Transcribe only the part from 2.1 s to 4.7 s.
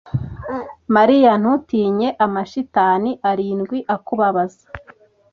amashitani arindwi akubabaza